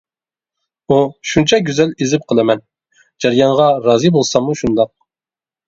ئۇ 0.87 0.97
شۇنچە 1.31 1.59
گۈزەل 1.67 1.93
ئېزىپ 1.99 2.25
قالىمەن، 2.33 2.65
جەريانغا 3.27 3.71
رازى 3.87 4.15
بولساممۇ 4.19 4.59
شۇنداق. 4.67 4.95